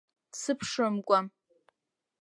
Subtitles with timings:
[0.39, 1.19] Сыԥшымкәа.